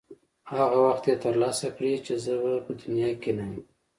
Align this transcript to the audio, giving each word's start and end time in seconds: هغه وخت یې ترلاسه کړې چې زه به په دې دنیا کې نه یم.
هغه 0.53 0.77
وخت 0.85 1.03
یې 1.09 1.15
ترلاسه 1.23 1.67
کړې 1.75 1.93
چې 2.05 2.13
زه 2.23 2.33
به 2.41 2.51
په 2.65 2.71
دې 2.77 2.81
دنیا 2.83 3.11
کې 3.21 3.31
نه 3.37 3.45
یم. 3.51 3.61